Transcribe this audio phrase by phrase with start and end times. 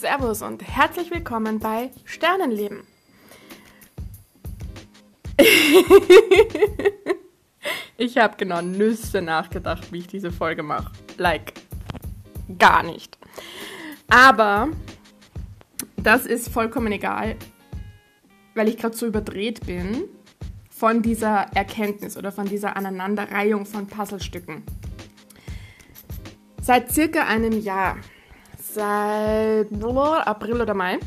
[0.00, 2.84] Servus und herzlich willkommen bei Sternenleben.
[7.98, 10.90] ich habe genau Nüsse nachgedacht, wie ich diese Folge mache.
[11.18, 11.52] Like,
[12.58, 13.18] gar nicht.
[14.08, 14.70] Aber
[15.98, 17.36] das ist vollkommen egal,
[18.54, 20.04] weil ich gerade so überdreht bin
[20.70, 24.62] von dieser Erkenntnis oder von dieser Aneinanderreihung von Puzzlestücken.
[26.62, 27.98] Seit circa einem Jahr,
[28.74, 30.98] seit April oder Mai,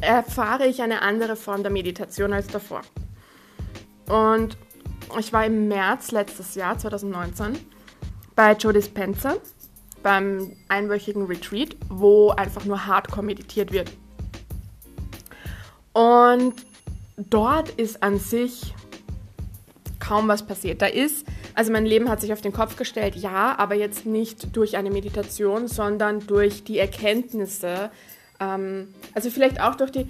[0.00, 2.82] erfahre ich eine andere Form der Meditation als davor.
[4.08, 4.56] Und
[5.18, 7.58] ich war im März letztes Jahr, 2019,
[8.34, 9.36] bei Joe Dispenza
[10.02, 13.90] beim einwöchigen Retreat, wo einfach nur Hardcore meditiert wird.
[15.92, 16.54] Und
[17.16, 18.74] dort ist an sich
[19.98, 20.80] kaum was passiert.
[20.80, 21.26] Da ist,
[21.58, 24.92] also mein Leben hat sich auf den Kopf gestellt, ja, aber jetzt nicht durch eine
[24.92, 27.90] Meditation, sondern durch die Erkenntnisse.
[28.38, 30.06] Ähm, also vielleicht auch durch die,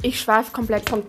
[0.00, 1.02] ich schweife komplett vom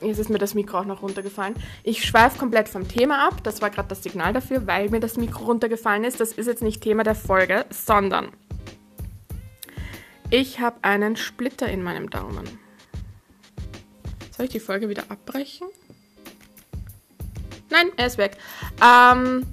[0.00, 1.54] Jetzt ist mir das Mikro auch noch runtergefallen.
[1.84, 3.44] Ich schweife komplett vom Thema ab.
[3.44, 6.18] Das war gerade das Signal dafür, weil mir das Mikro runtergefallen ist.
[6.18, 8.30] Das ist jetzt nicht Thema der Folge, sondern
[10.30, 12.44] ich habe einen Splitter in meinem Daumen.
[14.36, 15.68] Soll ich die Folge wieder abbrechen?
[17.70, 18.36] Nein, er ist weg.
[18.82, 19.46] Ähm,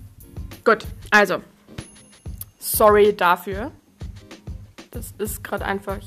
[0.63, 1.41] gut, also.
[2.59, 3.71] Sorry dafür.
[4.91, 5.99] Das ist gerade einfach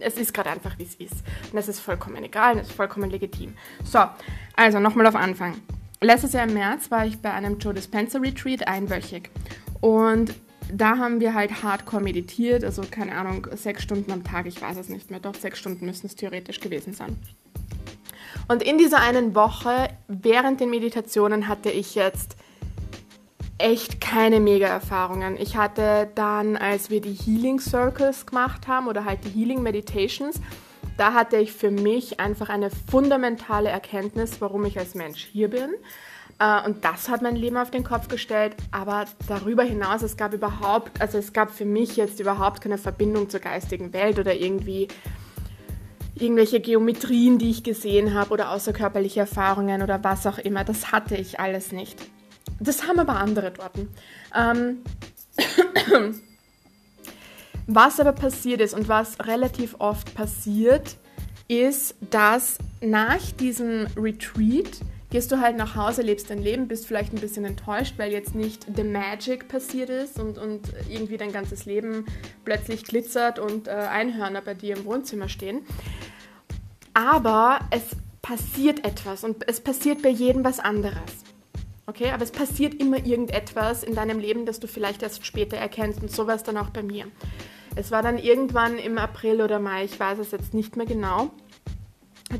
[0.00, 1.24] es ist gerade einfach, wie es ist.
[1.50, 3.54] Und das ist vollkommen egal, das ist vollkommen legitim.
[3.84, 4.00] So,
[4.56, 5.60] also nochmal auf Anfang.
[6.00, 9.30] Letztes Jahr im März war ich bei einem Joe Dispenza Retreat einwöchig.
[9.80, 10.34] Und
[10.72, 14.76] da haben wir halt hardcore meditiert, also keine Ahnung, sechs Stunden am Tag, ich weiß
[14.76, 17.16] es nicht mehr, doch sechs Stunden müssen es theoretisch gewesen sein.
[18.48, 22.36] Und in dieser einen Woche, während den Meditationen, hatte ich jetzt
[23.58, 25.36] echt keine Mega-Erfahrungen.
[25.38, 30.40] Ich hatte dann, als wir die Healing Circles gemacht haben oder halt die Healing Meditations,
[30.96, 35.70] da hatte ich für mich einfach eine fundamentale Erkenntnis, warum ich als Mensch hier bin.
[36.38, 38.56] Äh, und das hat mein Leben auf den Kopf gestellt.
[38.70, 43.28] Aber darüber hinaus, es gab überhaupt, also es gab für mich jetzt überhaupt keine Verbindung
[43.28, 44.88] zur geistigen Welt oder irgendwie
[46.20, 50.64] irgendwelche Geometrien, die ich gesehen habe oder außerkörperliche Erfahrungen oder was auch immer.
[50.64, 51.98] Das hatte ich alles nicht.
[52.60, 53.72] Das haben aber andere dort.
[54.34, 54.78] Ähm,
[57.66, 60.96] was aber passiert ist und was relativ oft passiert,
[61.48, 64.80] ist, dass nach diesem Retreat
[65.10, 68.34] gehst du halt nach Hause, lebst dein Leben, bist vielleicht ein bisschen enttäuscht, weil jetzt
[68.34, 72.04] nicht The Magic passiert ist und, und irgendwie dein ganzes Leben
[72.44, 75.60] plötzlich glitzert und äh, Einhörner bei dir im Wohnzimmer stehen.
[76.98, 77.84] Aber es
[78.22, 80.98] passiert etwas und es passiert bei jedem was anderes.
[81.86, 86.02] Okay, aber es passiert immer irgendetwas in deinem Leben, das du vielleicht erst später erkennst
[86.02, 87.06] und so war es dann auch bei mir.
[87.76, 91.30] Es war dann irgendwann im April oder Mai, ich weiß es jetzt nicht mehr genau,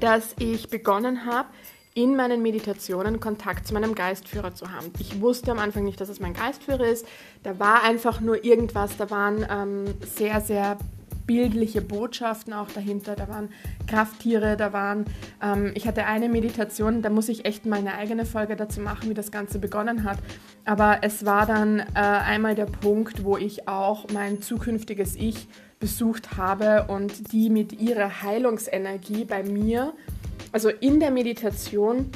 [0.01, 1.51] dass ich begonnen habe,
[1.95, 4.93] in meinen Meditationen Kontakt zu meinem Geistführer zu haben.
[4.99, 7.07] Ich wusste am Anfang nicht, dass es mein Geistführer ist.
[7.45, 10.79] Da war einfach nur irgendwas, da waren ähm, sehr, sehr
[11.29, 13.15] bildliche Botschaften auch dahinter.
[13.15, 13.51] Da waren
[13.87, 15.05] Krafttiere, da waren,
[15.41, 19.15] ähm, ich hatte eine Meditation, da muss ich echt meine eigene Folge dazu machen, wie
[19.15, 20.19] das Ganze begonnen hat.
[20.65, 25.47] Aber es war dann äh, einmal der Punkt, wo ich auch mein zukünftiges Ich
[25.79, 29.93] besucht habe und die mit ihrer Heilungsenergie bei mir,
[30.51, 32.11] also in der Meditation,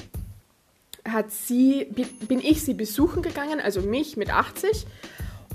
[1.06, 1.86] hat sie,
[2.28, 4.86] bin ich sie besuchen gegangen, also mich mit 80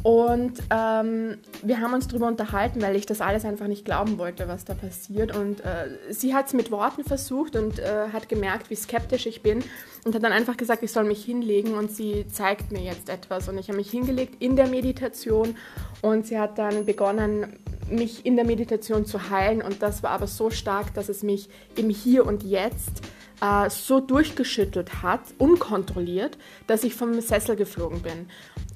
[0.07, 4.47] und ähm, wir haben uns darüber unterhalten, weil ich das alles einfach nicht glauben wollte,
[4.47, 5.35] was da passiert.
[5.35, 9.41] Und äh, sie hat es mit Worten versucht und äh, hat gemerkt, wie skeptisch ich
[9.41, 9.66] bin
[10.06, 13.50] und hat dann einfach gesagt, ich soll mich hinlegen und sie zeigt mir jetzt etwas.
[13.50, 15.57] Und ich habe mich hingelegt in der Meditation
[16.01, 19.62] und sie hat dann begonnen, mich in der Meditation zu heilen.
[19.62, 23.01] Und das war aber so stark, dass es mich im Hier und Jetzt
[23.42, 26.38] äh, so durchgeschüttelt hat, unkontrolliert,
[26.68, 28.30] dass ich vom Sessel geflogen bin.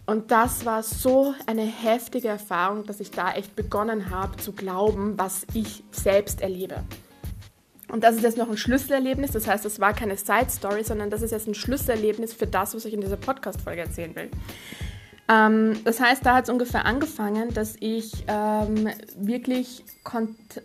[0.05, 5.17] Und das war so eine heftige Erfahrung, dass ich da echt begonnen habe zu glauben,
[5.17, 6.83] was ich selbst erlebe.
[7.91, 11.09] Und das ist jetzt noch ein Schlüsselerlebnis, das heißt, das war keine Side Story, sondern
[11.09, 14.29] das ist jetzt ein Schlüsselerlebnis für das, was ich in dieser Podcast-Folge erzählen will.
[15.31, 19.83] Ähm, das heißt, da hat es ungefähr angefangen, dass ich ähm, wirklich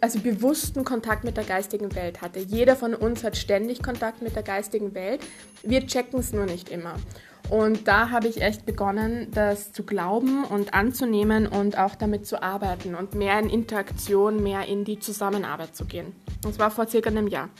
[0.00, 2.40] also bewussten Kontakt mit der geistigen Welt hatte.
[2.40, 5.20] Jeder von uns hat ständig Kontakt mit der geistigen Welt.
[5.62, 6.94] Wir checken es nur nicht immer.
[7.48, 12.42] Und da habe ich echt begonnen, das zu glauben und anzunehmen und auch damit zu
[12.42, 16.12] arbeiten und mehr in Interaktion, mehr in die Zusammenarbeit zu gehen.
[16.42, 17.50] Das war vor circa einem Jahr.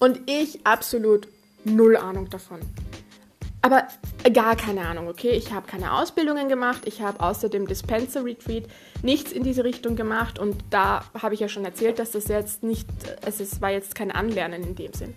[0.00, 1.28] Und ich absolut
[1.62, 2.58] null Ahnung davon.
[3.62, 3.86] Aber
[4.32, 5.30] Gar keine Ahnung, okay?
[5.30, 6.82] Ich habe keine Ausbildungen gemacht.
[6.86, 8.64] Ich habe außer dem Dispenser Retreat
[9.02, 10.38] nichts in diese Richtung gemacht.
[10.38, 12.88] Und da habe ich ja schon erzählt, dass das jetzt nicht,
[13.26, 15.14] es war jetzt kein Anlernen in dem Sinn.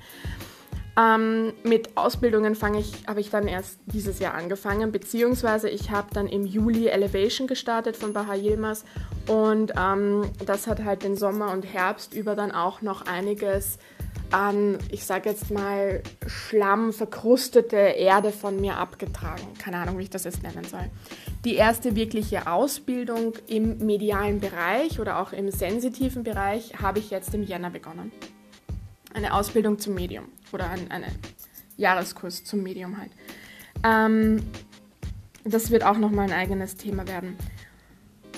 [0.97, 6.07] Ähm, mit Ausbildungen fange ich, habe ich dann erst dieses Jahr angefangen, beziehungsweise ich habe
[6.11, 8.83] dann im Juli Elevation gestartet von Baha Yilmaz
[9.27, 13.77] und ähm, das hat halt den Sommer und Herbst über dann auch noch einiges
[14.31, 19.43] an, ich sage jetzt mal, Schlamm, verkrustete Erde von mir abgetragen.
[19.57, 20.89] Keine Ahnung, wie ich das jetzt nennen soll.
[21.45, 27.33] Die erste wirkliche Ausbildung im medialen Bereich oder auch im sensitiven Bereich habe ich jetzt
[27.33, 28.11] im Jänner begonnen.
[29.13, 31.11] Eine Ausbildung zum Medium oder ein, einen
[31.77, 33.11] Jahreskurs zum Medium halt.
[33.83, 34.43] Ähm,
[35.43, 37.37] das wird auch nochmal ein eigenes Thema werden.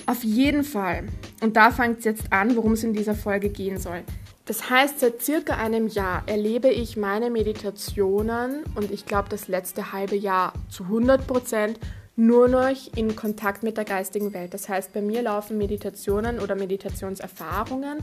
[0.06, 1.08] Auf jeden Fall,
[1.40, 4.02] und da fängt es jetzt an, worum es in dieser Folge gehen soll.
[4.50, 9.92] Das heißt, seit circa einem Jahr erlebe ich meine Meditationen und ich glaube das letzte
[9.92, 11.78] halbe Jahr zu 100 Prozent
[12.16, 14.52] nur noch in Kontakt mit der geistigen Welt.
[14.52, 17.98] Das heißt, bei mir laufen Meditationen oder Meditationserfahrungen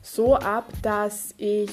[0.00, 1.72] so ab, dass ich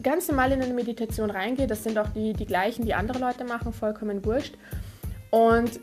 [0.00, 1.66] ganz normal in eine Meditation reingehe.
[1.66, 4.54] Das sind auch die, die gleichen, die andere Leute machen, vollkommen wurscht.
[5.30, 5.80] Und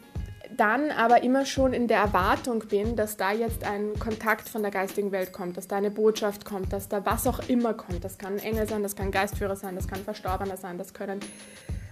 [0.58, 4.72] dann aber immer schon in der Erwartung bin, dass da jetzt ein Kontakt von der
[4.72, 8.04] geistigen Welt kommt, dass da eine Botschaft kommt, dass da was auch immer kommt.
[8.04, 11.20] Das kann ein Engel sein, das kann Geistführer sein, das kann Verstorbener sein, das können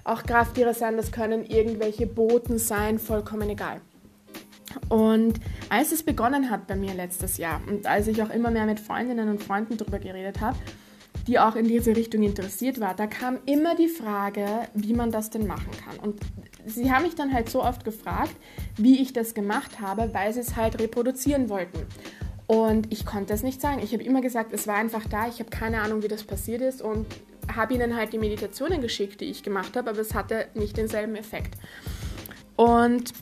[0.03, 3.81] auch Krafttiere sein, das können irgendwelche Boten sein, vollkommen egal.
[4.89, 8.65] Und als es begonnen hat bei mir letztes Jahr und als ich auch immer mehr
[8.65, 10.57] mit Freundinnen und Freunden darüber geredet habe,
[11.27, 15.29] die auch in diese Richtung interessiert war, da kam immer die Frage, wie man das
[15.29, 15.97] denn machen kann.
[15.99, 16.19] Und
[16.65, 18.35] sie haben mich dann halt so oft gefragt,
[18.77, 21.85] wie ich das gemacht habe, weil sie es halt reproduzieren wollten.
[22.47, 23.81] Und ich konnte es nicht sagen.
[23.83, 26.61] Ich habe immer gesagt, es war einfach da, ich habe keine Ahnung, wie das passiert
[26.61, 27.05] ist und
[27.55, 31.15] habe ihnen halt die Meditationen geschickt, die ich gemacht habe, aber es hatte nicht denselben
[31.15, 31.55] Effekt.
[32.55, 33.13] Und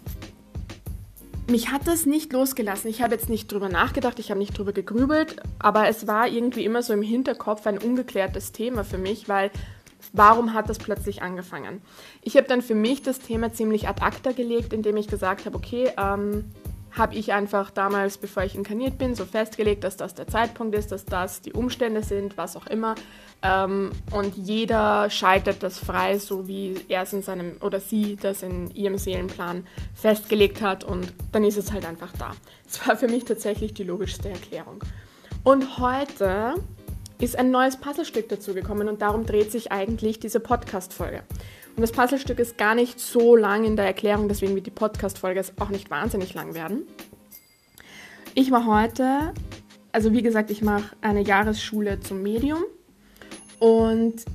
[1.50, 2.90] mich hat das nicht losgelassen.
[2.90, 6.66] Ich habe jetzt nicht drüber nachgedacht, ich habe nicht drüber gegrübelt, aber es war irgendwie
[6.66, 9.51] immer so im Hinterkopf ein ungeklärtes Thema für mich, weil
[10.13, 11.81] warum hat das plötzlich angefangen?
[12.22, 15.57] Ich habe dann für mich das Thema ziemlich ad acta gelegt, indem ich gesagt habe,
[15.57, 16.46] okay, ähm,
[16.91, 20.91] habe ich einfach damals, bevor ich inkarniert bin, so festgelegt, dass das der Zeitpunkt ist,
[20.91, 22.95] dass das die Umstände sind, was auch immer.
[23.41, 28.44] Ähm, und jeder schaltet das frei, so wie er es in seinem oder sie das
[28.44, 32.31] in ihrem Seelenplan festgelegt hat und dann ist es halt einfach da.
[32.65, 34.83] Das war für mich tatsächlich die logischste Erklärung.
[35.44, 36.56] Und heute
[37.19, 41.24] ist ein neues Puzzlestück dazugekommen und darum dreht sich eigentlich diese Podcast-Folge.
[41.79, 45.41] Und das Puzzlestück ist gar nicht so lang in der Erklärung, deswegen wird die Podcast-Folge
[45.61, 46.81] auch nicht wahnsinnig lang werden.
[48.35, 49.33] Ich mache heute,
[49.93, 52.59] also wie gesagt, ich mache eine Jahresschule zum Medium
[53.59, 54.25] und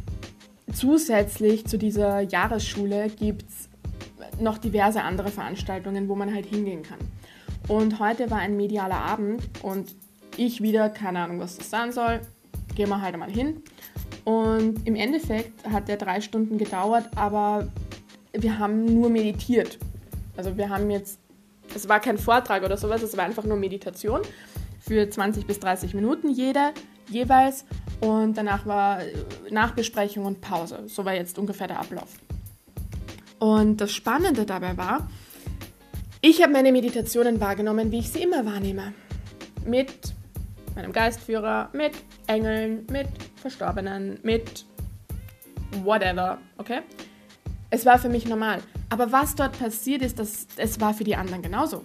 [0.73, 3.69] zusätzlich zu dieser Jahresschule gibt es
[4.41, 7.01] noch diverse andere Veranstaltungen, wo man halt hingehen kann.
[7.69, 9.95] Und heute war ein medialer Abend und
[10.39, 12.23] ich wieder, keine Ahnung, was das sein soll,
[12.75, 13.63] gehen wir halt mal hin.
[14.25, 17.69] Und im Endeffekt hat der drei Stunden gedauert, aber
[18.33, 19.79] wir haben nur meditiert.
[20.37, 21.19] Also wir haben jetzt,
[21.75, 24.23] es war kein Vortrag oder sowas, es war einfach nur Meditation
[24.81, 26.73] für 20 bis 30 Minuten jeder
[27.09, 27.65] jeweils.
[28.01, 29.01] Und danach war
[29.51, 30.85] Nachbesprechung und Pause.
[30.87, 32.09] So war jetzt ungefähr der Ablauf.
[33.39, 35.09] Und das Spannende dabei war,
[36.21, 38.95] ich habe meine Meditationen wahrgenommen, wie ich sie immer wahrnehme.
[39.67, 40.15] Mit
[40.75, 41.93] meinem Geistführer, mit
[42.27, 44.65] Engeln, mit Verstorbenen, mit
[45.83, 46.81] whatever, okay?
[47.71, 48.61] Es war für mich normal.
[48.89, 51.85] Aber was dort passiert ist, das, es war für die anderen genauso.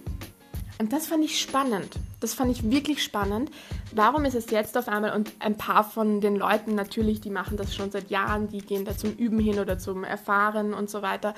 [0.79, 1.95] Und das fand ich spannend.
[2.21, 3.51] Das fand ich wirklich spannend.
[3.93, 7.57] Warum ist es jetzt auf einmal, und ein paar von den Leuten natürlich, die machen
[7.57, 11.01] das schon seit Jahren, die gehen da zum Üben hin oder zum Erfahren und so
[11.01, 11.33] weiter.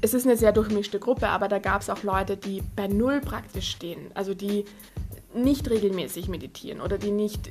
[0.00, 3.20] Es ist eine sehr durchmischte Gruppe, aber da gab es auch Leute, die bei Null
[3.20, 4.10] praktisch stehen.
[4.14, 4.64] Also die
[5.34, 7.50] nicht regelmäßig meditieren oder die nicht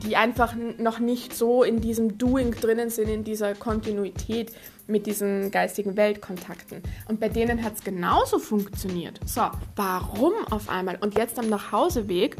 [0.00, 4.52] die einfach noch nicht so in diesem Doing drinnen sind, in dieser Kontinuität
[4.86, 6.82] mit diesen geistigen Weltkontakten.
[7.08, 9.20] Und bei denen hat es genauso funktioniert.
[9.24, 9.42] So,
[9.76, 10.96] warum auf einmal?
[11.00, 12.36] Und jetzt am Nachhauseweg,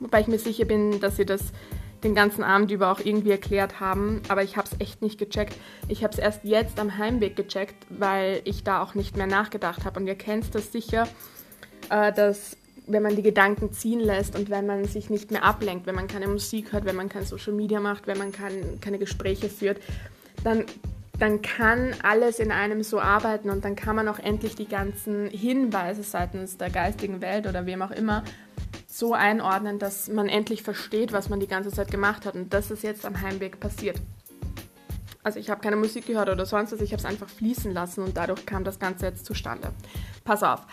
[0.00, 1.52] wobei ich mir sicher bin, dass sie das
[2.02, 5.54] den ganzen Abend über auch irgendwie erklärt haben, aber ich habe es echt nicht gecheckt.
[5.88, 9.84] Ich habe es erst jetzt am Heimweg gecheckt, weil ich da auch nicht mehr nachgedacht
[9.84, 10.00] habe.
[10.00, 11.06] Und ihr kennt das sicher,
[11.90, 12.56] äh, dass
[12.92, 16.08] wenn man die Gedanken ziehen lässt und wenn man sich nicht mehr ablenkt, wenn man
[16.08, 19.78] keine Musik hört, wenn man kein Social Media macht, wenn man kein, keine Gespräche führt,
[20.44, 20.64] dann,
[21.18, 25.28] dann kann alles in einem so arbeiten und dann kann man auch endlich die ganzen
[25.28, 28.24] Hinweise seitens der geistigen Welt oder wem auch immer
[28.86, 32.34] so einordnen, dass man endlich versteht, was man die ganze Zeit gemacht hat.
[32.34, 34.00] Und das ist jetzt am Heimweg passiert.
[35.22, 38.02] Also ich habe keine Musik gehört oder sonst was, ich habe es einfach fließen lassen
[38.02, 39.70] und dadurch kam das Ganze jetzt zustande.
[40.24, 40.66] Pass auf.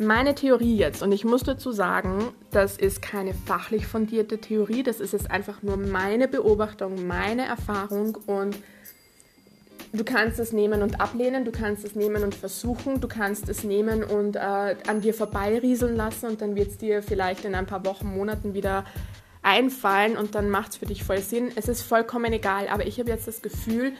[0.00, 5.00] Meine Theorie jetzt, und ich muss dazu sagen, das ist keine fachlich fundierte Theorie, das
[5.00, 8.56] ist jetzt einfach nur meine Beobachtung, meine Erfahrung und
[9.92, 13.64] du kannst es nehmen und ablehnen, du kannst es nehmen und versuchen, du kannst es
[13.64, 17.66] nehmen und äh, an dir vorbeirieseln lassen und dann wird es dir vielleicht in ein
[17.66, 18.84] paar Wochen, Monaten wieder
[19.42, 21.50] einfallen und dann macht es für dich voll Sinn.
[21.56, 23.94] Es ist vollkommen egal, aber ich habe jetzt das Gefühl,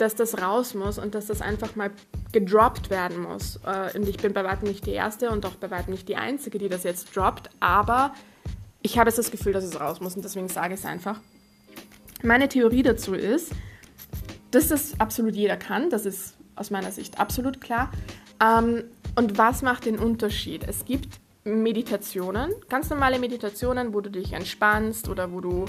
[0.00, 1.90] dass das raus muss und dass das einfach mal
[2.32, 3.60] gedroppt werden muss.
[3.66, 6.16] Äh, und ich bin bei weitem nicht die Erste und auch bei weitem nicht die
[6.16, 8.14] Einzige, die das jetzt droppt, aber
[8.82, 11.20] ich habe jetzt das Gefühl, dass es raus muss und deswegen sage ich es einfach.
[12.22, 13.52] Meine Theorie dazu ist,
[14.50, 17.90] dass das absolut jeder kann, das ist aus meiner Sicht absolut klar.
[18.42, 18.84] Ähm,
[19.16, 20.64] und was macht den Unterschied?
[20.66, 25.64] Es gibt Meditationen, ganz normale Meditationen, wo du dich entspannst oder wo du,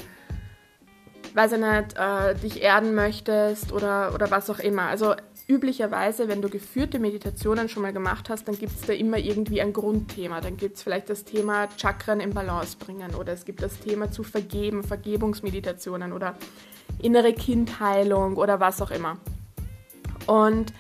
[1.36, 4.84] weiß ich nicht, äh, dich erden möchtest oder, oder was auch immer.
[4.84, 5.16] Also
[5.48, 9.62] üblicherweise, wenn du geführte Meditationen schon mal gemacht hast, dann gibt es da immer irgendwie
[9.62, 10.42] ein Grundthema.
[10.42, 14.12] Dann gibt es vielleicht das Thema Chakren in Balance bringen oder es gibt das Thema
[14.12, 16.36] zu vergeben, Vergebungsmeditationen oder
[17.02, 19.18] innere Kindheilung oder was auch immer.
[20.28, 20.74] Und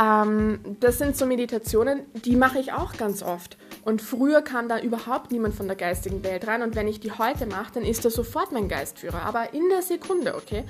[0.00, 3.56] ähm, das sind so Meditationen, die mache ich auch ganz oft.
[3.86, 6.62] Und früher kam da überhaupt niemand von der geistigen Welt rein.
[6.62, 9.22] Und wenn ich die heute mache, dann ist das sofort mein Geistführer.
[9.22, 10.64] Aber in der Sekunde, okay?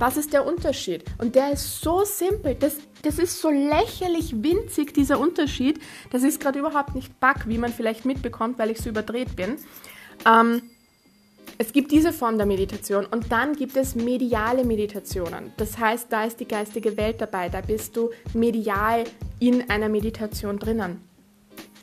[0.00, 1.04] Was ist der Unterschied?
[1.18, 2.56] Und der ist so simpel.
[2.56, 5.78] Das, das ist so lächerlich winzig, dieser Unterschied,
[6.12, 9.58] ich es gerade überhaupt nicht back, wie man vielleicht mitbekommt, weil ich so überdreht bin.
[10.26, 10.62] Ähm,
[11.58, 15.52] es gibt diese Form der Meditation und dann gibt es mediale Meditationen.
[15.56, 19.04] Das heißt, da ist die geistige Welt dabei, da bist du medial
[19.38, 21.00] in einer Meditation drinnen.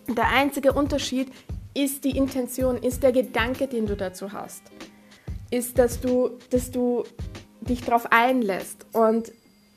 [0.08, 1.32] Der einzige Unterschied
[1.74, 4.64] ist die Intention, ist der Gedanke, den du dazu hast.
[5.50, 7.04] Ist, dass du, dass du
[7.62, 8.86] dich darauf einlässt.
[8.92, 9.32] Und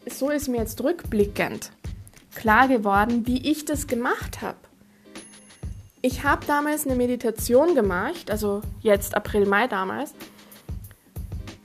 [0.07, 1.73] so ist mir jetzt rückblickend
[2.35, 4.59] klar geworden, wie ich das gemacht habe.
[6.03, 10.15] Ich habe damals eine Meditation gemacht, also jetzt April, Mai damals.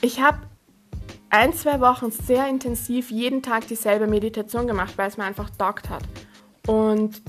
[0.02, 0.40] Ich habe
[1.30, 5.90] ein, zwei Wochen sehr intensiv jeden Tag dieselbe Meditation gemacht, weil es mir einfach taugt
[5.90, 6.04] hat.
[6.68, 7.22] Und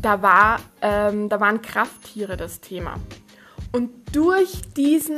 [0.00, 2.94] da, war, ähm, da waren Krafttiere das Thema.
[3.72, 5.16] Und durch diesen,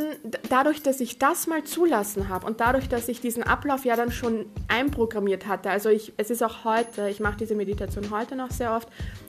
[0.50, 4.12] dadurch, dass ich das mal zulassen habe und dadurch, dass ich diesen Ablauf ja dann
[4.12, 8.50] schon einprogrammiert hatte, also ich, es ist auch heute, ich mache diese Meditation heute noch
[8.50, 8.88] sehr oft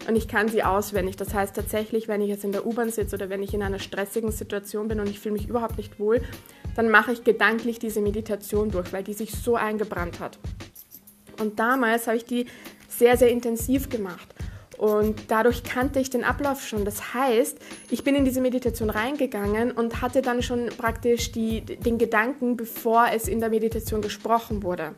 [0.10, 1.16] und ich kann sie auswendig.
[1.16, 3.80] Das heißt tatsächlich, wenn ich jetzt in der U-Bahn sitze oder wenn ich in einer
[3.80, 6.22] stressigen Situation bin und ich fühle mich überhaupt nicht wohl,
[6.76, 10.38] dann mache ich gedanklich diese Meditation durch, weil die sich so eingebrannt hat.
[11.40, 12.46] Und damals habe ich die
[12.90, 14.33] sehr, sehr intensiv gemacht.
[14.84, 16.84] Und dadurch kannte ich den Ablauf schon.
[16.84, 17.58] Das heißt,
[17.90, 23.06] ich bin in diese Meditation reingegangen und hatte dann schon praktisch die, den Gedanken, bevor
[23.14, 24.94] es in der Meditation gesprochen wurde.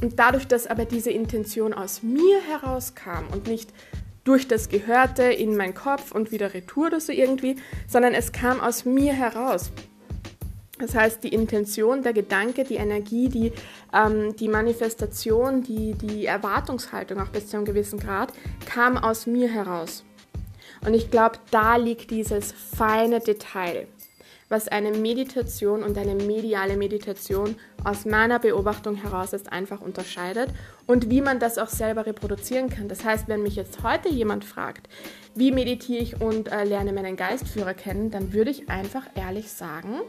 [0.00, 3.74] Und dadurch, dass aber diese Intention aus mir herauskam und nicht
[4.24, 8.58] durch das Gehörte in meinen Kopf und wieder retour oder so irgendwie, sondern es kam
[8.58, 9.70] aus mir heraus.
[10.80, 13.52] Das heißt, die Intention, der Gedanke, die Energie, die,
[13.92, 18.32] ähm, die Manifestation, die, die Erwartungshaltung auch bis zu einem gewissen Grad
[18.66, 20.04] kam aus mir heraus.
[20.84, 23.86] Und ich glaube, da liegt dieses feine Detail,
[24.48, 30.48] was eine Meditation und eine mediale Meditation aus meiner Beobachtung heraus jetzt einfach unterscheidet
[30.86, 32.88] und wie man das auch selber reproduzieren kann.
[32.88, 34.88] Das heißt, wenn mich jetzt heute jemand fragt,
[35.34, 40.00] wie meditiere ich und äh, lerne meinen Geistführer kennen, dann würde ich einfach ehrlich sagen,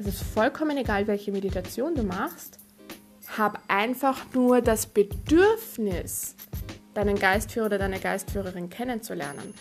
[0.00, 2.58] es ist vollkommen egal, welche Meditation du machst.
[3.36, 6.34] Hab einfach nur das Bedürfnis,
[6.94, 9.54] deinen Geistführer oder deine Geistführerin kennenzulernen.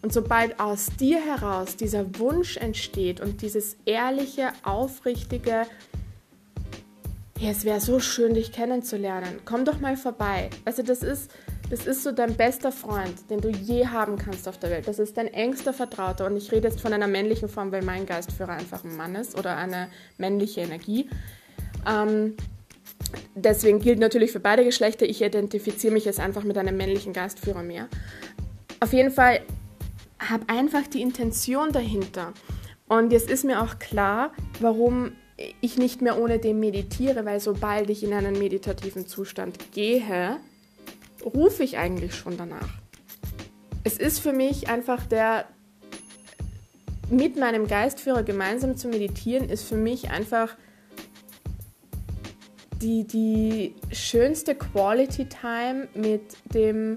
[0.00, 5.66] Und sobald aus dir heraus dieser Wunsch entsteht und dieses ehrliche, aufrichtige,
[7.38, 10.50] ja, es wäre so schön, dich kennenzulernen, komm doch mal vorbei.
[10.64, 11.30] Also das ist,
[11.72, 14.86] das ist so dein bester Freund, den du je haben kannst auf der Welt.
[14.86, 16.26] Das ist dein engster Vertrauter.
[16.26, 19.38] Und ich rede jetzt von einer männlichen Form, weil mein Geistführer einfach ein Mann ist
[19.38, 19.88] oder eine
[20.18, 21.08] männliche Energie.
[21.88, 22.36] Ähm,
[23.34, 25.06] deswegen gilt natürlich für beide Geschlechter.
[25.06, 27.88] Ich identifiziere mich jetzt einfach mit einem männlichen Geistführer mehr.
[28.80, 29.40] Auf jeden Fall
[30.18, 32.34] habe einfach die Intention dahinter.
[32.86, 35.12] Und jetzt ist mir auch klar, warum
[35.62, 40.36] ich nicht mehr ohne dem meditiere, weil sobald ich in einen meditativen Zustand gehe,
[41.24, 42.68] rufe ich eigentlich schon danach.
[43.84, 45.46] Es ist für mich einfach der,
[47.10, 50.56] mit meinem Geistführer gemeinsam zu meditieren, ist für mich einfach
[52.80, 56.96] die, die schönste Quality Time mit dem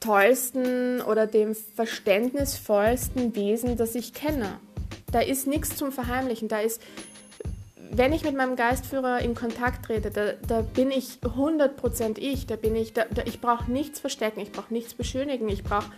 [0.00, 4.58] tollsten oder dem verständnisvollsten Wesen, das ich kenne.
[5.10, 6.82] Da ist nichts zum Verheimlichen, da ist
[7.96, 12.56] wenn ich mit meinem Geistführer in Kontakt trete, da, da bin ich 100% ich, da
[12.56, 15.90] bin ich, da, da ich brauche nichts verstecken, ich brauche nichts beschönigen, ich brauche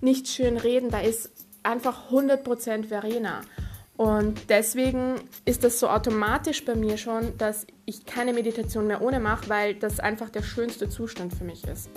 [0.00, 1.30] nichts schön reden, da ist
[1.62, 3.42] einfach 100% Verena.
[3.96, 9.20] Und deswegen ist das so automatisch bei mir schon, dass ich keine Meditation mehr ohne
[9.20, 11.88] mache, weil das einfach der schönste Zustand für mich ist.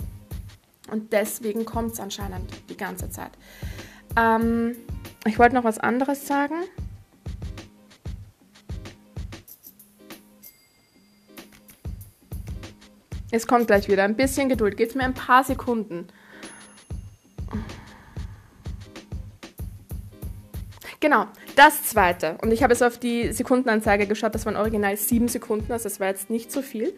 [0.90, 3.32] Und deswegen kommt es anscheinend die ganze Zeit.
[4.16, 4.76] Ähm,
[5.26, 6.54] ich wollte noch was anderes sagen.
[13.30, 14.04] Es kommt gleich wieder.
[14.04, 14.76] Ein bisschen Geduld.
[14.76, 16.08] Gebt mir ein paar Sekunden.
[21.00, 22.36] Genau, das zweite.
[22.42, 26.00] Und ich habe es auf die Sekundenanzeige geschaut, das waren original sieben Sekunden, also das
[26.00, 26.92] war jetzt nicht so viel.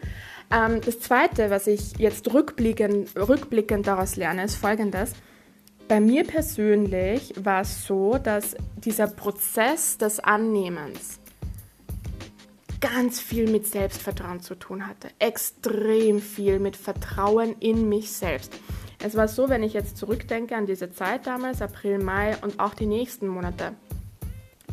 [0.51, 5.13] Ähm, das zweite, was ich jetzt rückblickend, rückblickend daraus lerne, ist folgendes.
[5.87, 11.20] Bei mir persönlich war es so, dass dieser Prozess des Annehmens
[12.81, 15.09] ganz viel mit Selbstvertrauen zu tun hatte.
[15.19, 18.53] Extrem viel mit Vertrauen in mich selbst.
[19.03, 22.75] Es war so, wenn ich jetzt zurückdenke an diese Zeit damals, April, Mai und auch
[22.75, 23.75] die nächsten Monate.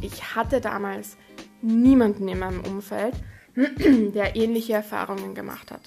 [0.02, 1.18] Ich hatte damals
[1.62, 3.14] niemanden in meinem Umfeld,
[3.56, 5.82] der ähnliche Erfahrungen gemacht hat.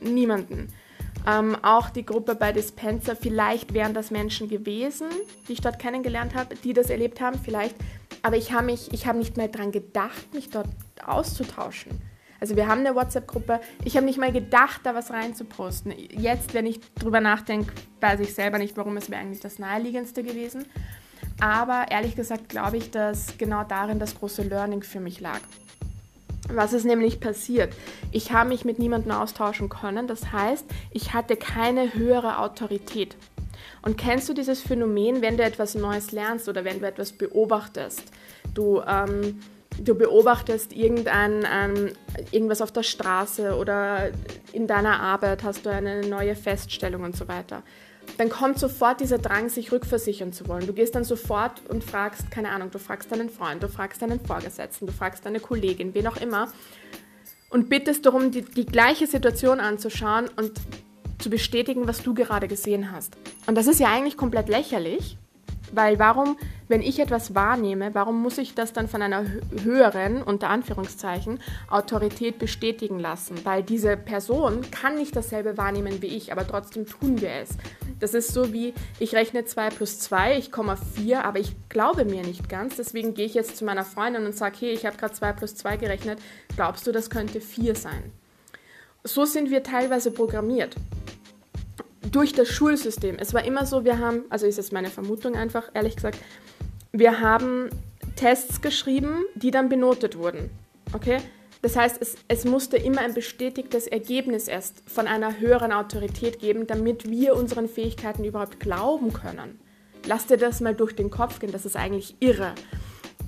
[0.00, 0.68] Niemanden.
[1.26, 5.08] Ähm, auch die Gruppe bei Dispenser, vielleicht wären das Menschen gewesen,
[5.48, 7.74] die ich dort kennengelernt habe, die das erlebt haben, vielleicht.
[8.22, 10.68] Aber ich habe hab nicht mehr daran gedacht, mich dort
[11.04, 11.92] auszutauschen.
[12.40, 13.60] Also wir haben eine WhatsApp-Gruppe.
[13.84, 15.92] Ich habe nicht mal gedacht, da was reinzuposten.
[16.10, 20.22] Jetzt, wenn ich drüber nachdenke, weiß ich selber nicht, warum es wäre eigentlich das naheliegendste
[20.22, 20.66] gewesen.
[21.40, 25.40] Aber ehrlich gesagt glaube ich, dass genau darin das große Learning für mich lag.
[26.50, 27.74] Was ist nämlich passiert?
[28.10, 30.06] Ich habe mich mit niemandem austauschen können.
[30.06, 33.16] Das heißt, ich hatte keine höhere Autorität.
[33.82, 38.04] Und kennst du dieses Phänomen, wenn du etwas Neues lernst oder wenn du etwas beobachtest?
[38.54, 39.38] Du ähm,
[39.82, 41.92] du beobachtest irgendein, ähm,
[42.30, 44.10] irgendwas auf der Straße oder
[44.52, 47.62] in deiner Arbeit hast du eine neue Feststellung und so weiter,
[48.16, 50.66] dann kommt sofort dieser Drang, sich rückversichern zu wollen.
[50.66, 54.20] Du gehst dann sofort und fragst, keine Ahnung, du fragst deinen Freund, du fragst deinen
[54.20, 56.50] Vorgesetzten, du fragst deine Kollegin, wen auch immer,
[57.50, 60.52] und bittest darum, die, die gleiche Situation anzuschauen und
[61.18, 63.16] zu bestätigen, was du gerade gesehen hast.
[63.46, 65.16] Und das ist ja eigentlich komplett lächerlich,
[65.72, 66.36] weil warum,
[66.68, 69.24] wenn ich etwas wahrnehme, warum muss ich das dann von einer
[69.62, 73.36] höheren, unter Anführungszeichen, Autorität bestätigen lassen?
[73.44, 77.50] Weil diese Person kann nicht dasselbe wahrnehmen wie ich, aber trotzdem tun wir es.
[78.00, 81.54] Das ist so wie, ich rechne 2 plus 2, ich komme auf 4, aber ich
[81.68, 82.76] glaube mir nicht ganz.
[82.76, 85.54] Deswegen gehe ich jetzt zu meiner Freundin und sage, hey, ich habe gerade 2 plus
[85.56, 86.18] 2 gerechnet,
[86.54, 88.12] glaubst du, das könnte 4 sein?
[89.04, 90.76] So sind wir teilweise programmiert
[92.10, 93.16] durch das Schulsystem.
[93.18, 96.18] Es war immer so, wir haben, also ist es meine Vermutung einfach, ehrlich gesagt,
[96.92, 97.70] wir haben
[98.16, 100.50] Tests geschrieben, die dann benotet wurden.
[100.92, 101.18] Okay?
[101.60, 106.66] Das heißt, es, es musste immer ein bestätigtes Ergebnis erst von einer höheren Autorität geben,
[106.66, 109.60] damit wir unseren Fähigkeiten überhaupt glauben können.
[110.06, 112.54] Lass dir das mal durch den Kopf gehen, das ist eigentlich irre.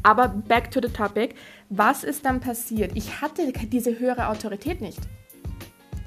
[0.02, 1.34] Aber back to the topic,
[1.68, 2.92] was ist dann passiert?
[2.94, 5.00] Ich hatte diese höhere Autorität nicht.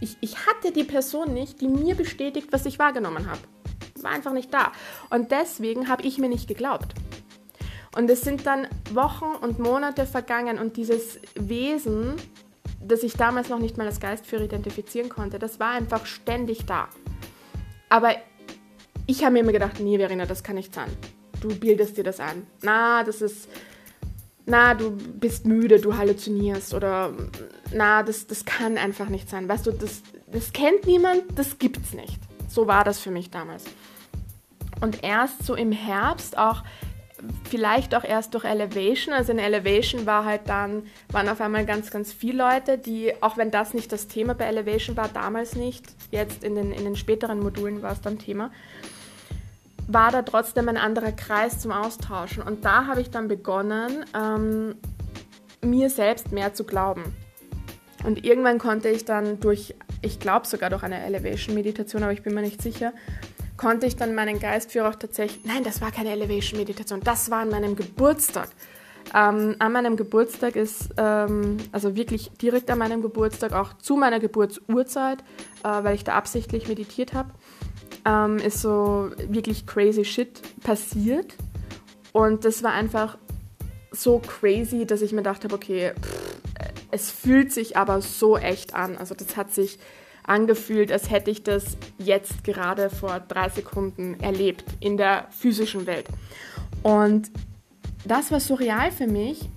[0.03, 3.39] Ich, ich hatte die Person nicht, die mir bestätigt, was ich wahrgenommen habe.
[4.01, 4.73] War einfach nicht da.
[5.09, 6.93] Und deswegen habe ich mir nicht geglaubt.
[7.95, 12.15] Und es sind dann Wochen und Monate vergangen und dieses Wesen,
[12.85, 16.89] das ich damals noch nicht mal als Geistführer identifizieren konnte, das war einfach ständig da.
[17.87, 18.13] Aber
[19.07, 20.89] ich habe mir immer gedacht, nee, Verena, das kann nicht sein.
[21.39, 22.45] Du bildest dir das ein.
[22.61, 23.47] Na, das ist,
[24.45, 27.13] na, du bist müde, du halluzinierst oder
[27.71, 29.47] na, das, das kann einfach nicht sein.
[29.47, 30.01] Weißt du, das,
[30.32, 32.19] das kennt niemand, das gibt's nicht.
[32.49, 33.65] So war das für mich damals.
[34.82, 36.63] Und erst so im Herbst auch,
[37.49, 41.89] vielleicht auch erst durch Elevation, also in Elevation war halt dann, waren auf einmal ganz,
[41.89, 45.86] ganz viele Leute, die, auch wenn das nicht das Thema bei Elevation war, damals nicht,
[46.12, 48.51] jetzt in den, in den späteren Modulen war es dann Thema,
[49.88, 52.43] war da trotzdem ein anderer Kreis zum Austauschen.
[52.43, 54.76] Und da habe ich dann begonnen, ähm,
[55.62, 57.04] mir selbst mehr zu glauben.
[58.04, 62.34] Und irgendwann konnte ich dann durch, ich glaube sogar durch eine Elevation-Meditation, aber ich bin
[62.34, 62.93] mir nicht sicher,
[63.56, 67.50] konnte ich dann meinen Geistführer auch tatsächlich, nein, das war keine Elevation-Meditation, das war an
[67.50, 68.50] meinem Geburtstag.
[69.13, 74.19] Ähm, an meinem Geburtstag ist, ähm, also wirklich direkt an meinem Geburtstag, auch zu meiner
[74.19, 75.19] Geburtsurzeit,
[75.63, 77.30] äh, weil ich da absichtlich meditiert habe,
[78.05, 81.35] ähm, ist so wirklich crazy shit passiert.
[82.11, 83.17] Und das war einfach
[83.91, 86.37] so crazy, dass ich mir gedacht habe, okay, pff,
[86.91, 88.97] es fühlt sich aber so echt an.
[88.97, 89.79] Also das hat sich
[90.25, 96.07] angefühlt, als hätte ich das jetzt gerade vor drei Sekunden erlebt in der physischen Welt.
[96.83, 97.31] Und
[98.05, 99.49] das war surreal für mich.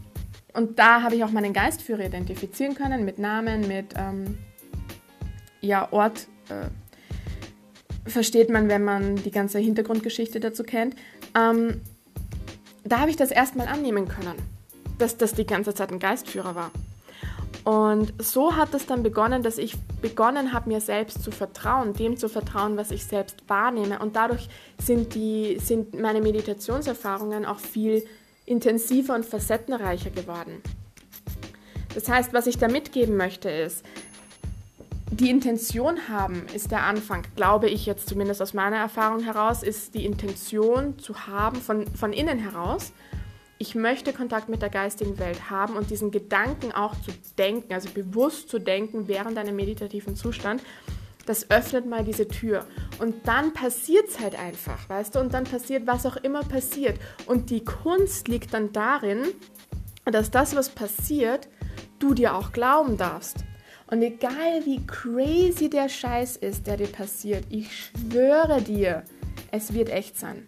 [0.54, 4.38] und da habe ich auch meinen Geistführer identifizieren können mit Namen, mit ähm,
[5.60, 6.28] ja, Ort.
[6.48, 6.68] Äh,
[8.06, 10.94] versteht man, wenn man die ganze Hintergrundgeschichte dazu kennt.
[11.34, 11.80] Ähm,
[12.84, 14.36] da habe ich das erstmal annehmen können,
[14.98, 16.70] dass das die ganze Zeit ein Geistführer war.
[17.64, 22.16] Und so hat es dann begonnen, dass ich begonnen habe, mir selbst zu vertrauen, dem
[22.16, 23.98] zu vertrauen, was ich selbst wahrnehme.
[23.98, 24.48] Und dadurch
[24.80, 28.06] sind, die, sind meine Meditationserfahrungen auch viel
[28.44, 30.62] intensiver und facettenreicher geworden.
[31.92, 33.84] Das heißt, was ich da mitgeben möchte, ist,
[35.10, 39.94] die Intention haben ist der Anfang, glaube ich jetzt zumindest aus meiner Erfahrung heraus, ist
[39.94, 42.92] die Intention zu haben von, von innen heraus.
[43.58, 47.88] Ich möchte Kontakt mit der geistigen Welt haben und diesen Gedanken auch zu denken, also
[47.90, 50.62] bewusst zu denken während einem meditativen Zustand,
[51.24, 52.66] das öffnet mal diese Tür.
[52.98, 55.20] Und dann passiert es halt einfach, weißt du?
[55.20, 56.98] Und dann passiert, was auch immer passiert.
[57.26, 59.22] Und die Kunst liegt dann darin,
[60.04, 61.48] dass das, was passiert,
[61.98, 63.44] du dir auch glauben darfst.
[63.88, 69.04] Und egal wie crazy der Scheiß ist, der dir passiert, ich schwöre dir,
[69.52, 70.46] es wird echt sein.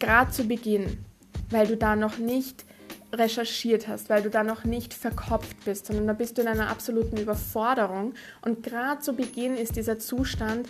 [0.00, 1.04] Gerade zu Beginn,
[1.50, 2.64] weil du da noch nicht
[3.12, 6.68] recherchiert hast, weil du da noch nicht verkopft bist, sondern da bist du in einer
[6.68, 8.14] absoluten Überforderung.
[8.42, 10.68] Und gerade zu Beginn ist dieser Zustand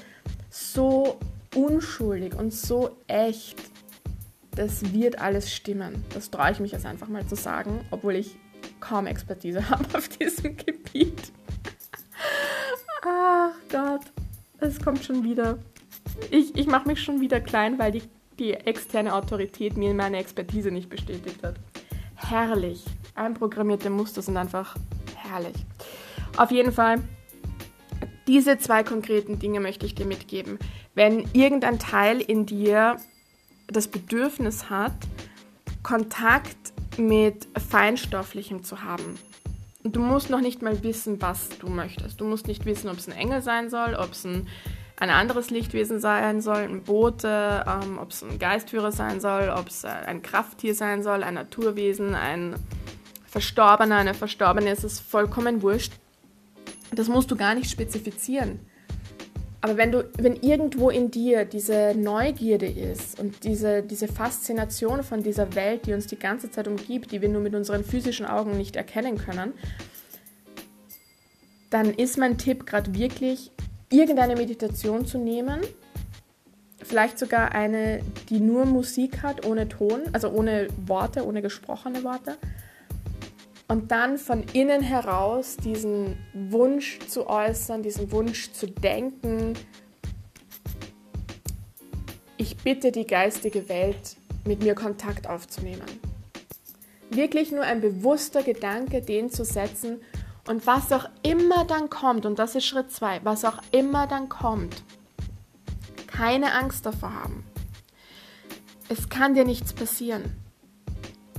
[0.51, 1.19] so
[1.55, 3.57] unschuldig und so echt.
[4.55, 6.05] Das wird alles stimmen.
[6.13, 8.37] Das traue ich mich jetzt einfach mal zu sagen, obwohl ich
[8.81, 11.33] kaum Expertise habe auf diesem Gebiet.
[13.07, 14.01] Ach Gott,
[14.61, 15.59] es kommt schon wieder.
[16.31, 18.03] Ich, ich mache mich schon wieder klein, weil die,
[18.39, 21.57] die externe Autorität mir meine Expertise nicht bestätigt hat.
[22.15, 22.85] Herrlich.
[23.15, 24.77] Einprogrammierte Muster sind einfach
[25.17, 25.55] herrlich.
[26.37, 27.03] Auf jeden Fall,
[28.27, 30.59] diese zwei konkreten Dinge möchte ich dir mitgeben.
[30.95, 32.97] Wenn irgendein Teil in dir
[33.67, 34.95] das Bedürfnis hat,
[35.83, 36.57] Kontakt
[36.97, 39.19] mit Feinstofflichem zu haben,
[39.85, 42.21] du musst noch nicht mal wissen, was du möchtest.
[42.21, 44.49] Du musst nicht wissen, ob es ein Engel sein soll, ob es ein,
[44.99, 49.69] ein anderes Lichtwesen sein soll, ein Bote, ähm, ob es ein Geistführer sein soll, ob
[49.69, 52.57] es ein Krafttier sein soll, ein Naturwesen, ein
[53.27, 54.71] Verstorbener, eine Verstorbene.
[54.71, 55.93] Es ist vollkommen wurscht.
[56.93, 58.61] Das musst du gar nicht spezifizieren.
[59.65, 65.23] Aber wenn du, wenn irgendwo in dir diese Neugierde ist und diese, diese Faszination von
[65.23, 68.59] dieser Welt, die uns die ganze Zeit umgibt, die wir nur mit unseren physischen Augen
[68.59, 69.55] nicht erkennen können,
[71.71, 73.53] dann ist mein Tipp gerade wirklich,
[73.89, 75.61] irgendeine Meditation zu nehmen.
[76.83, 82.37] Vielleicht sogar eine, die nur Musik hat, ohne Ton, also ohne Worte, ohne gesprochene Worte
[83.69, 89.55] und dann von innen heraus diesen Wunsch zu äußern, diesen Wunsch zu denken,
[92.37, 95.87] ich bitte die geistige Welt, mit mir Kontakt aufzunehmen.
[97.11, 100.01] Wirklich nur ein bewusster Gedanke, den zu setzen
[100.47, 104.29] und was auch immer dann kommt, und das ist Schritt 2, was auch immer dann
[104.29, 104.83] kommt,
[106.07, 107.45] keine Angst davor haben.
[108.89, 110.44] Es kann dir nichts passieren.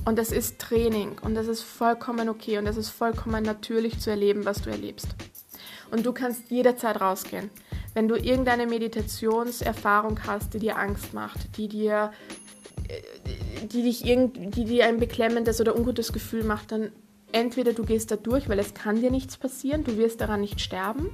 [0.06, 4.08] Und das ist Training und das ist vollkommen okay und das ist vollkommen natürlich zu
[4.08, 5.08] erleben, was du erlebst.
[5.90, 7.50] Und du kannst jederzeit rausgehen.
[7.92, 12.12] Wenn du irgendeine Meditationserfahrung hast, die dir Angst macht, die dir,
[12.88, 16.92] äh, die dich irgend, die dir ein beklemmendes oder ungutes Gefühl macht, dann
[17.32, 20.60] entweder du gehst da durch, weil es kann dir nichts passieren, du wirst daran nicht
[20.60, 21.10] sterben,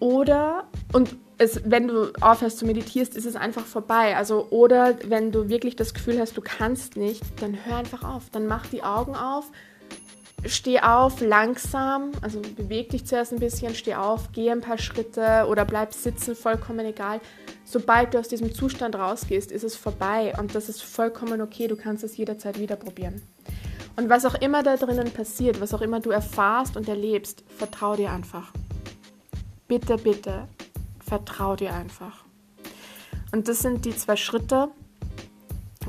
[0.00, 4.16] oder, und es, wenn du aufhörst zu meditierst, ist es einfach vorbei.
[4.16, 8.30] Also, oder wenn du wirklich das Gefühl hast, du kannst nicht, dann hör einfach auf.
[8.30, 9.50] Dann mach die Augen auf,
[10.46, 15.46] steh auf langsam, also beweg dich zuerst ein bisschen, steh auf, geh ein paar Schritte
[15.48, 17.20] oder bleib sitzen, vollkommen egal.
[17.64, 21.66] Sobald du aus diesem Zustand rausgehst, ist es vorbei und das ist vollkommen okay.
[21.66, 23.22] Du kannst es jederzeit wieder probieren.
[23.96, 27.96] Und was auch immer da drinnen passiert, was auch immer du erfahrst und erlebst, vertrau
[27.96, 28.52] dir einfach
[29.68, 30.48] bitte, bitte,
[31.04, 32.24] vertrau dir einfach.
[33.32, 34.68] Und das sind die zwei Schritte,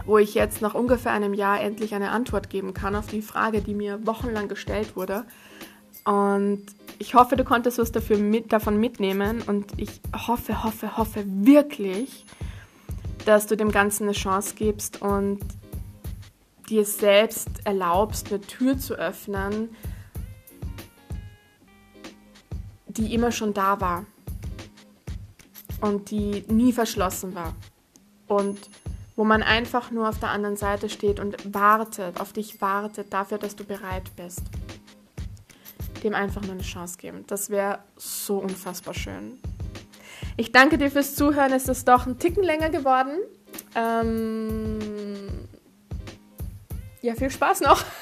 [0.05, 3.61] wo ich jetzt nach ungefähr einem Jahr endlich eine Antwort geben kann auf die Frage,
[3.61, 5.25] die mir wochenlang gestellt wurde.
[6.03, 6.65] Und
[6.99, 12.25] ich hoffe, du konntest was dafür mit, davon mitnehmen und ich hoffe, hoffe, hoffe wirklich,
[13.25, 15.39] dass du dem Ganzen eine Chance gibst und
[16.69, 19.69] dir selbst erlaubst, eine Tür zu öffnen,
[22.97, 24.05] die immer schon da war
[25.81, 27.53] und die nie verschlossen war
[28.27, 28.69] und
[29.15, 33.37] wo man einfach nur auf der anderen Seite steht und wartet, auf dich wartet, dafür,
[33.37, 34.41] dass du bereit bist.
[36.03, 37.23] Dem einfach nur eine Chance geben.
[37.27, 39.39] Das wäre so unfassbar schön.
[40.37, 41.53] Ich danke dir fürs Zuhören.
[41.53, 43.19] Es ist doch ein Ticken länger geworden.
[43.73, 44.79] Ähm
[47.01, 47.83] ja, viel Spaß noch.